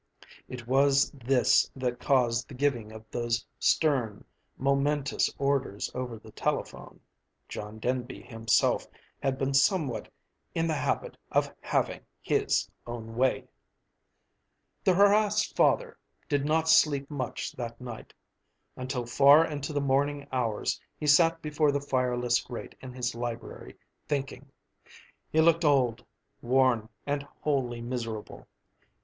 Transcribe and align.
It 0.49 0.65
was 0.65 1.11
this 1.11 1.69
that 1.75 1.99
caused 1.99 2.47
the 2.47 2.55
giving 2.55 2.91
of 2.91 3.05
those 3.11 3.45
stern, 3.59 4.25
momentous 4.57 5.29
orders 5.37 5.91
over 5.93 6.17
the 6.17 6.31
telephone 6.31 6.99
John 7.47 7.77
Denby 7.77 8.23
himself 8.23 8.87
had 9.21 9.37
been 9.37 9.53
somewhat 9.53 10.11
in 10.55 10.65
the 10.65 10.73
habit 10.73 11.17
of 11.31 11.53
having 11.61 12.03
his 12.19 12.67
own 12.87 13.15
way! 13.15 13.47
The 14.83 14.95
harassed 14.95 15.55
father 15.55 15.99
did 16.27 16.45
not 16.45 16.67
sleep 16.67 17.07
much 17.11 17.51
that 17.51 17.79
night. 17.79 18.11
Until 18.75 19.05
far 19.05 19.45
into 19.45 19.71
the 19.71 19.81
morning 19.81 20.27
hours 20.31 20.81
he 20.99 21.05
sat 21.05 21.43
before 21.43 21.71
the 21.71 21.79
fireless 21.79 22.41
grate 22.41 22.73
in 22.81 22.91
his 22.91 23.13
library, 23.13 23.77
thinking. 24.07 24.49
He 25.31 25.41
looked 25.41 25.63
old, 25.63 26.03
worn, 26.41 26.89
and 27.05 27.21
wholly 27.41 27.81
miserable. 27.81 28.47